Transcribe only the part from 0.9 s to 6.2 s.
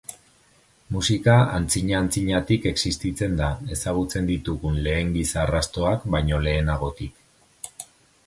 Musika antzina-antzinatik existitzen da, ezagutzen ditugun lehen giza-arrastoak